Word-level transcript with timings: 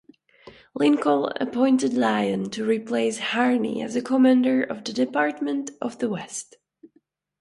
Lincoln 0.73 1.29
appointed 1.39 1.93
Lyon 1.93 2.49
to 2.49 2.65
replace 2.65 3.19
Harney 3.19 3.83
as 3.83 4.01
commander 4.03 4.63
of 4.63 4.83
the 4.83 4.93
Department 4.93 5.69
of 5.79 5.99
the 5.99 6.09
West. 6.09 6.55